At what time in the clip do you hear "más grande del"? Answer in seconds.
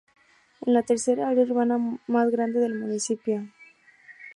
2.07-2.73